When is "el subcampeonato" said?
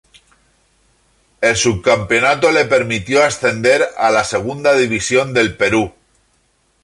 1.41-2.51